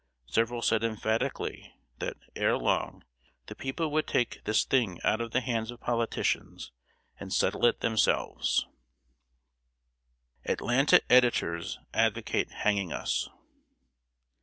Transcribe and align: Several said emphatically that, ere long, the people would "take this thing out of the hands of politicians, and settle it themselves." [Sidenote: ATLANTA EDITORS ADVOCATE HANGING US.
Several 0.25 0.63
said 0.63 0.83
emphatically 0.83 1.75
that, 1.99 2.17
ere 2.35 2.57
long, 2.57 3.03
the 3.45 3.53
people 3.53 3.91
would 3.91 4.07
"take 4.07 4.43
this 4.45 4.63
thing 4.65 4.99
out 5.03 5.21
of 5.21 5.29
the 5.29 5.41
hands 5.41 5.69
of 5.69 5.79
politicians, 5.79 6.71
and 7.19 7.31
settle 7.31 7.67
it 7.67 7.81
themselves." 7.81 8.65
[Sidenote: 10.43 10.45
ATLANTA 10.59 11.01
EDITORS 11.11 11.77
ADVOCATE 11.93 12.49
HANGING 12.49 12.91
US. 12.91 13.29